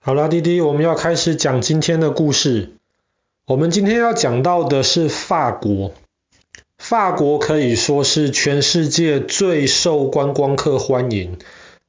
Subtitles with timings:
[0.00, 2.70] 好啦，弟弟，我们要开始讲今天的故事。
[3.46, 5.92] 我们今天要讲到的是法国。
[6.78, 11.36] 法国可以说是全世界最受观光客欢迎，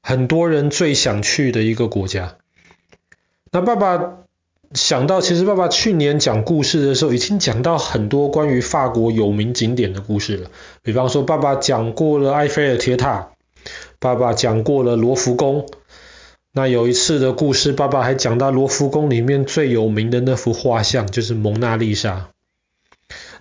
[0.02, 2.38] 很多人最想去的一个国家。
[3.52, 4.18] 那爸爸
[4.74, 10.50] 想到，其实爸爸去年讲故事的时候，已经讲到很多关于法国有名景点的故事了。
[10.82, 13.30] 比方说，爸爸讲过了埃菲尔铁塔，
[14.00, 15.68] 爸爸讲过了罗浮宫。
[16.52, 22.30] 那有一次的故事，爸爸还讲到罗浮宫里面最有名的那幅画像，就是蒙娜丽莎。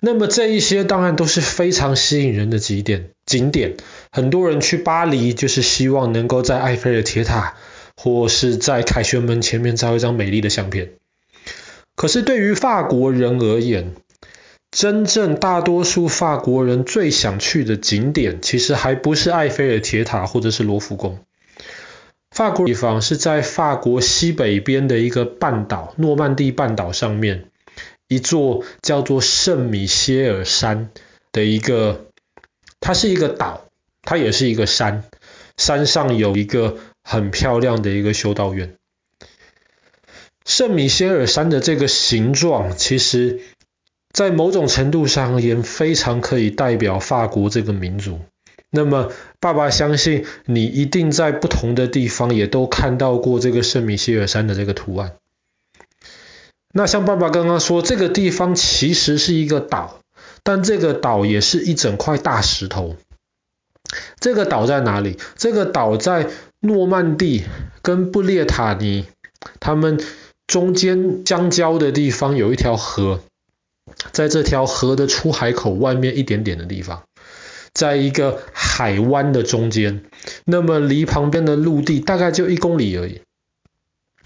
[0.01, 3.77] 那么这一些当然都是非常吸引人的景点，景点。
[4.13, 7.57] 很多人去巴黎就是希望能够在埃菲尔铁塔
[7.97, 10.91] 或是在凯旋门前面照一张美丽的相片。
[11.97, 13.95] 可是对于法国人而言，
[14.71, 21.19] 真正大多数法国人最想去的景点，其实还不是埃菲尔铁塔或者是罗浮宫。
[22.39, 27.51] 法国地方是在法国西北边的一个半岛，诺曼底半岛上面，
[28.07, 30.89] 一座叫做圣米歇尔山
[31.33, 32.07] 的一个，
[32.79, 33.65] 它是一个岛，
[34.03, 35.03] 它也是一个山，
[35.57, 38.77] 山上有一个很漂亮的一个修道院。
[40.45, 43.41] 圣米歇尔山的这个形状，其实
[44.13, 48.21] 在某种程度上也非常可以代表法国这个民族。
[48.71, 55.15] 那么，爸爸相信你一定在不同的地方也都看到过这个圣米歇尔山的这个图案。
[56.75, 60.01] 那像爸爸刚刚说，这个地方其实是一个岛，
[60.43, 62.97] 但这个岛也是一整块大石头。
[64.21, 65.17] 这个岛在哪里？
[65.37, 66.29] 这个岛在
[66.61, 67.45] 诺曼底
[67.81, 69.07] 跟布列塔尼
[69.61, 69.99] 他们
[70.47, 73.21] 中间相交的地方有一条河，
[74.13, 77.03] 在这条河的出海口外面一点点的地方。
[77.79, 80.03] 在一个海湾的中间，
[80.45, 83.21] 那么离旁边的陆地大概就一公里而已。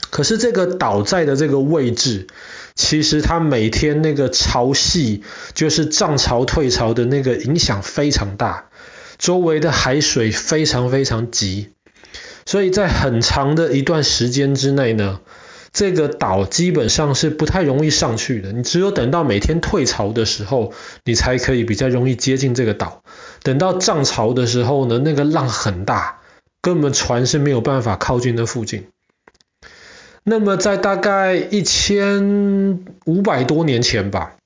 [0.09, 2.29] 可是这个岛在的这个位置，
[2.75, 5.21] 其实它每天那个潮汐，
[5.53, 8.71] 就是涨潮退潮的那个影响非常大，
[9.19, 11.73] 周围的海水非常非常急，
[12.47, 15.21] 所以在很长的一段时间之内呢，
[15.75, 20.73] 这个岛基本上是不太容易上去的，你只有等到每天退潮的时候，
[21.05, 23.02] 你才可以比较容易接近这个岛。
[23.43, 26.21] 等到涨潮的时候呢，那个浪很大，
[26.61, 28.87] 根本船是没有办法靠近那附近。
[30.25, 34.37] 那么在大概一千五百多年前吧，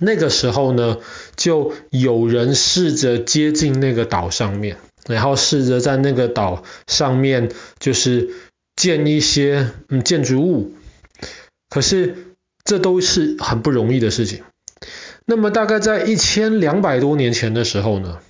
[0.00, 0.98] 那个时候呢，
[1.36, 4.76] 就有人试着接近那个岛上面，
[5.06, 8.30] 然后试着在那个岛上面就是。
[8.76, 10.74] 建一些嗯建筑物，
[11.70, 14.44] 可是这都是很不容易的事情。
[15.26, 18.20] 那么大概在一千两百多年前的时候呢，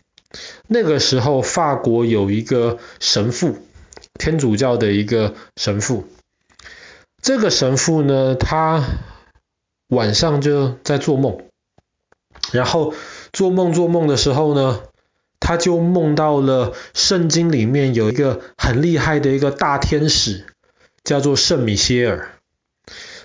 [0.67, 3.59] 那个时候法国有一个神父，
[4.19, 6.07] 天主教的一个神父。
[7.23, 8.83] 这个神父呢，他
[9.89, 11.39] 晚上就在做梦，
[12.51, 12.95] 然后
[13.33, 14.81] 做梦做梦的时候呢。
[15.39, 20.45] 他就梦到了圣经里面有一个很厉害的一个大天使，
[21.05, 22.31] 叫做圣米歇尔。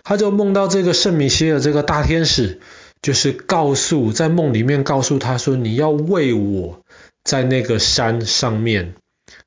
[0.04, 2.60] 他就梦到这个圣米歇尔这个大天使，
[3.02, 6.82] 就是告诉在梦里面告诉他说：“你要为我
[7.24, 8.96] 在那个山上面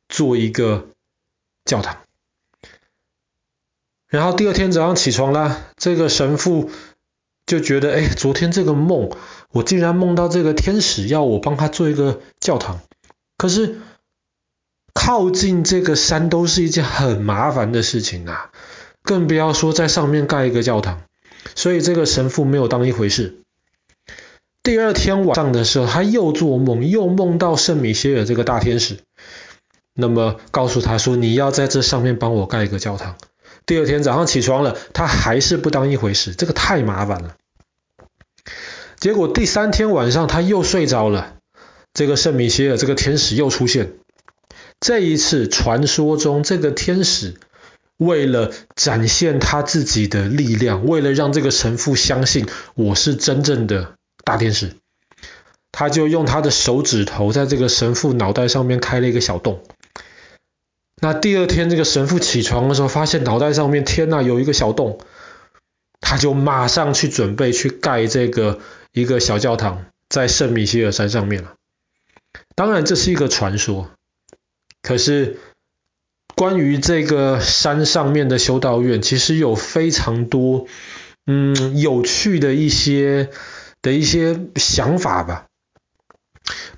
[0.08, 0.88] 做一个
[1.64, 1.98] 教堂。”
[4.08, 6.70] 然后第二天早上起床了，这个神父
[7.46, 9.10] 就觉得：“哎，昨天这个梦。”
[9.54, 12.80] 我竟然梦到这个天使要我帮他做一个教堂，
[13.38, 13.80] 可是
[14.92, 18.50] 靠近这个山都是一件很麻烦的事情啊，
[19.02, 21.02] 更不要说在上面盖一个教堂。
[21.54, 23.43] 所以这个神父没有当一回事。
[24.64, 28.96] 第二天晚上的时候，他又做梦，又梦到圣米歇尔这个大天使，
[29.92, 33.16] 那么告诉他说：“你要在这上面帮我盖一个教堂。”
[33.66, 37.36] 第二天早上起床了，他还是不当一回事，这个太麻烦了。
[38.98, 41.34] 结果第三天晚上他又睡着了，
[41.92, 43.92] 这个圣米歇尔这个天使又出现。
[44.80, 47.34] 这一次传说中这个天使
[47.98, 54.76] 为了展现他自己的力量，为了让这个神父相信我是真正的大天使，
[55.70, 59.62] 他就用他的手指头在这个神父脑袋上面开了一个小洞。
[61.00, 64.98] 那第二天这个神父起床的时候，发现脑袋上面天呐，有一个小洞，
[66.00, 68.60] 他就马上去准备去盖这个。
[68.96, 71.54] 一个小教堂在圣米歇尔山上面了。
[72.54, 73.90] 当然这是一个传说，
[74.82, 75.40] 可是
[76.36, 80.68] 关于这个山上面的修道院，其实有非常多
[81.26, 83.30] 嗯有趣的一些
[83.84, 85.44] 的一些想法吧。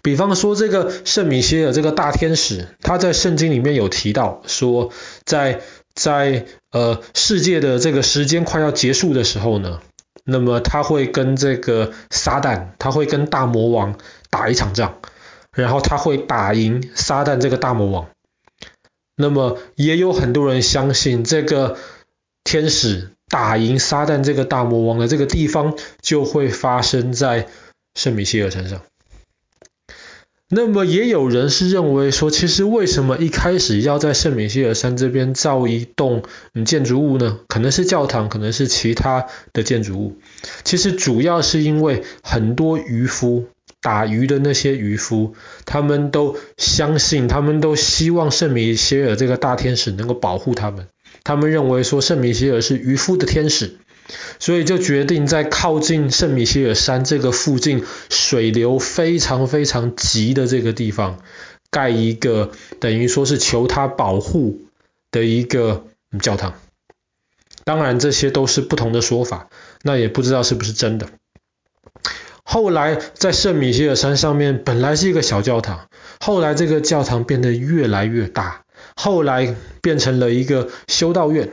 [0.02, 4.92] 比方说这个圣米歇尔这个大天使，他在圣经里面有提到说，
[5.24, 5.62] 在
[5.94, 9.80] 在呃世界的这个时间快要结束的时候呢，
[10.24, 13.98] 那么他会跟这个撒旦，他会跟大魔王
[14.30, 15.00] 打一场仗，
[15.52, 18.08] 然后他会打赢撒旦这个大魔王。
[19.16, 21.76] 那么也有很多人相信，这个
[22.44, 27.48] 天使打赢撒旦这个大魔王的这个地方，就会发生在
[27.94, 28.82] 圣米歇尔山上。
[30.48, 36.22] 那么也有人是认为说，其实为什么一开始要在圣米歇尔山这边造一栋
[36.64, 37.40] 建筑物呢？
[37.48, 40.18] 可能是教堂，可能是其他的建筑物。
[40.62, 43.46] 其实主要是因为很多渔夫，
[43.80, 45.34] 打鱼的那些渔夫，
[45.64, 50.86] 他们都相信，他们都希望圣米歇尔这个大天使能够保护他们。
[51.26, 53.78] 他们认为说，圣米歇尔是渔夫的天使。
[54.38, 61.18] 所以就决定在靠近圣米歇尔山这个附近，水流非常非常急的这个地方，
[61.70, 64.60] 盖一个等于说是求他保护
[65.10, 65.86] 的一个
[66.20, 66.54] 教堂。
[67.64, 69.48] 当然这些都是不同的说法，
[69.82, 71.08] 那也不知道是不是真的。
[72.44, 75.88] 后来在圣米歇尔山上面本来是一个小教堂，
[76.20, 78.62] 后来这个教堂变得越来越大，
[78.94, 81.50] 后来变成了一个修道院。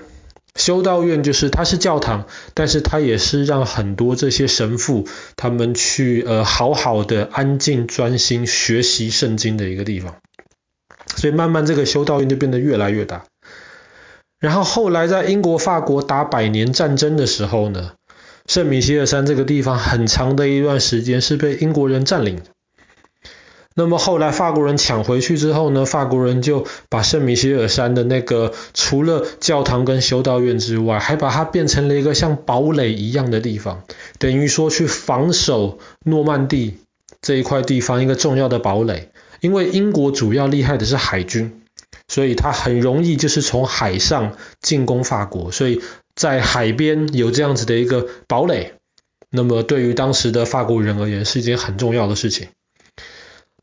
[0.56, 10.18] 修道院就是它是教堂，但是它也是让很多这些神父他们去呃好好的安静专心学习圣经的一个地方。
[11.16, 13.24] 所以慢慢这个修道院就变得越来越大。
[14.40, 17.94] 然后后来在英国法国打百年战争的时候呢，
[18.46, 22.44] 圣米歇尔山这个地方很长的一段时间是被英国人占领的。
[23.76, 33.84] 那么后来法国人抢回去之后呢，法国人就把圣米歇尔山的那个除了教堂跟修道院之外，还把它变成了一个像堡垒一样的地方，
[34.20, 36.78] 等于说去防守诺曼底
[37.22, 39.10] 这一块地方一个重要的堡垒。
[39.42, 41.64] 因为英国主要厉害的是海军，
[42.08, 45.82] 所以它很容易就是从海上进攻法国，所以
[46.16, 48.76] 在海边有这样子的一个堡垒，
[49.30, 52.48] 那么对于当时的法国人而言是一件很重要的事情。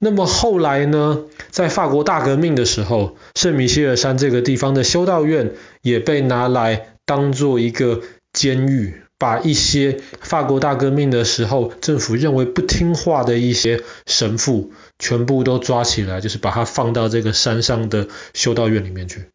[0.02, 5.52] 那么后来呢，在法国大革命的时候，圣米歇尔山这个地方的修道院
[5.82, 8.00] 也被拿来当做一个
[8.32, 19.26] 监狱，把一些法国大革命的时候政府认为不听话的一些神父全部都抓起来，就是把它放到这个山上的修道院里面去。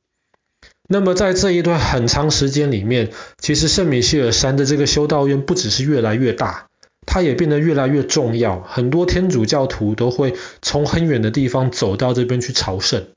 [0.89, 6.65] 那么在这一段很长时间里面，其实圣米歇尔山的这个修道院不只是越来越大。
[7.05, 13.07] 它也变得越来越重要，很多天主教徒都会从很远的地方走到这边去朝圣。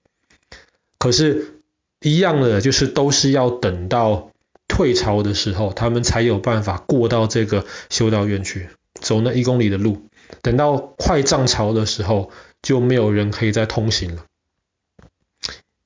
[0.99, 1.61] 可是，
[2.01, 4.31] 一样的就是都是要等到
[4.69, 10.03] 退潮的时候，他们才有办法过到这个修道院去，走那一公里的路。
[10.43, 12.31] 等到快涨潮的时候，
[12.63, 14.25] 就没有人可以再通行了。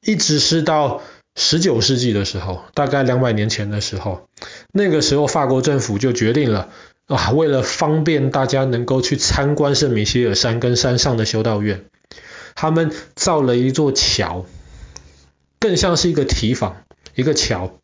[0.04, 1.00] 一直是到
[1.36, 4.28] 十九世纪的时候，大概两百年前的时候，
[4.72, 6.70] 那个时候法国政府就决定了。
[7.06, 11.84] 啊，为了方便大家能够去参观圣米歇尔山跟山上的修道院，
[12.54, 14.46] 他们造了一座桥，
[15.58, 16.84] 更像是一个提防，
[17.14, 17.78] 一个桥，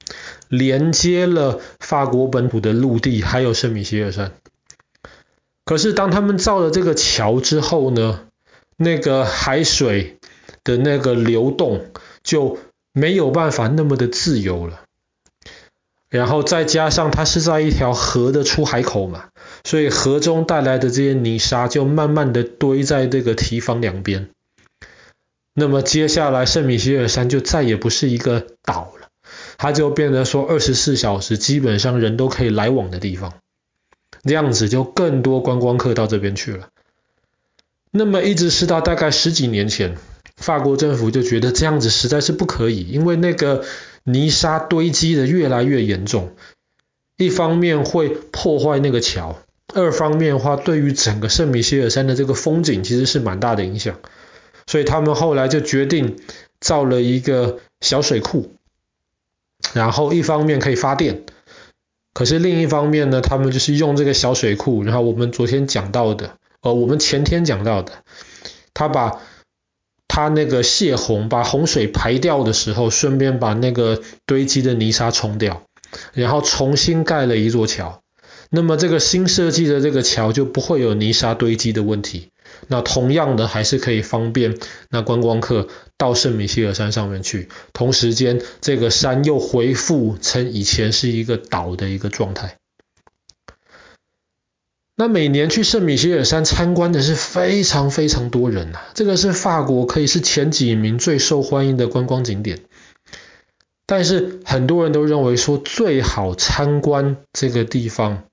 [0.49, 4.33] 连接了法国本土的陆地，还有圣米歇尔山。
[5.65, 8.21] 可是当他们造了这个桥之后呢，
[8.79, 10.19] 那个海水
[10.65, 11.87] 的那个流动
[12.23, 12.59] 就
[12.95, 14.81] 没有办法那么的自由了。
[16.11, 19.27] 然后再加上它是在一条河的出海口嘛，
[19.63, 24.31] 所以河中带来的这些泥沙就慢慢的堆在这个堤防两边。
[25.53, 29.09] 那么接下来圣米歇尔山就再也不是一个岛了，
[29.59, 33.35] 它就变得说二十四小时基本上人都可以来往的地方。
[34.23, 36.69] 这样子就更多观光客到这边去了。
[37.91, 39.99] 那么一直是到大概十几年前，
[40.37, 43.65] 法国政府就觉得这样子实在是不可以，因为那个。
[44.05, 46.33] 泥沙堆积的越来越严重，
[47.17, 49.39] 一方面会破坏那个桥，
[49.75, 53.97] 二方面的话，对于整个圣米歇尔山的这个风景其实是蛮大的影响。
[54.67, 56.19] 所以他们后来就决定
[56.61, 58.53] 造了一个小水库，
[59.73, 61.25] 然后一方面可以发电，
[62.15, 67.93] 可是另一方面呢，他们就是用这个小水库，然后我们昨天讲到的，呃，我们前天讲到的，
[68.73, 69.21] 他把。
[70.19, 75.63] 他那个泄洪，把洪水排掉的时候，顺便把那个堆积的泥沙冲掉，
[76.13, 78.03] 然后重新盖了一座桥。
[78.51, 82.31] 那么这个新设计的这个桥就不会有泥沙堆积的问题。
[82.67, 84.59] 那同样的，还是可以方便
[84.91, 87.49] 那观光客到圣米歇尔山上面去。
[87.73, 92.57] 同时间，这个山又恢复成以前是一个岛的一个状态。
[95.01, 102.63] 那每年去圣米歇尔山参观的是非常非常多人呐，这个是法国可以是前几名最受欢迎的观光景点。
[103.87, 108.25] 但是很多人都认为说最好参观这个地方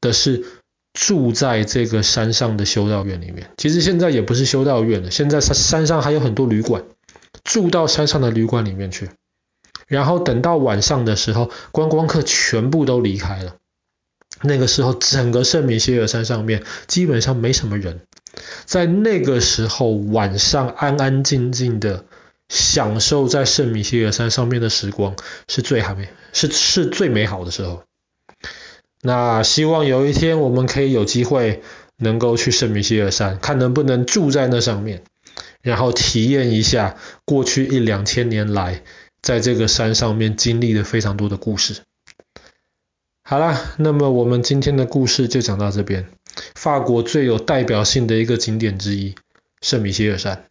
[0.00, 0.44] 的是
[0.92, 3.50] 住在这个山上的修道院里面。
[3.56, 6.84] 其实现在也不是修道院了，现在山山上还有很多旅馆，
[7.42, 9.10] 住到山上的旅馆里面去。
[9.88, 13.56] 然后等到晚上的时候，观光客全部都离开了。
[14.42, 18.00] 那个时候，整个圣米歇尔山上面基本上没什么人。
[18.64, 22.04] 在那个时候，晚上安安静静的
[22.48, 25.14] 享受在圣米歇尔山上面的时光，
[25.48, 27.84] 是最还美，是是最美好的时候。
[29.02, 31.62] 那希望有一天我们可以有机会
[31.96, 35.04] 能够去圣米歇尔山，看能不能住在那上面，
[35.62, 38.82] 然后体验一下过去一两千年来
[39.22, 41.82] 在这个山上面经历的非常多的故事。
[43.26, 46.06] 好啦，那么我们今天的故事就讲到这边。
[46.54, 49.14] 法国最有代表性的一个景点之一，
[49.62, 50.44] 圣米歇尔山。